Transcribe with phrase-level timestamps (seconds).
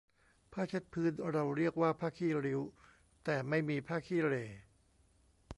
[0.53, 2.59] ผ้าเช็ดพื้นเราเรียกว่าผ้าขี้ริ้ว
[3.23, 4.45] แต่ไม่มีผ้าขี้เหร่